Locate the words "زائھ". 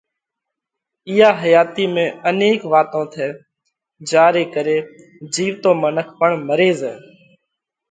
6.79-6.99